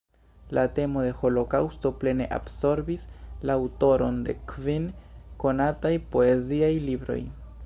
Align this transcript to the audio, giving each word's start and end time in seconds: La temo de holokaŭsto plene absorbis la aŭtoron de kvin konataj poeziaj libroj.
La 0.57 0.61
temo 0.77 1.03
de 1.07 1.11
holokaŭsto 1.17 1.91
plene 2.03 2.27
absorbis 2.39 3.03
la 3.49 3.59
aŭtoron 3.61 4.19
de 4.29 4.37
kvin 4.53 4.91
konataj 5.45 5.97
poeziaj 6.17 6.77
libroj. 6.93 7.21